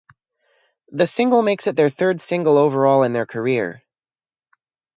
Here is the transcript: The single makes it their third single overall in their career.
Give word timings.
The 0.91 1.05
single 1.05 1.43
makes 1.43 1.67
it 1.67 1.75
their 1.75 1.91
third 1.91 2.21
single 2.21 2.57
overall 2.57 3.03
in 3.03 3.13
their 3.13 3.27
career. 3.27 3.83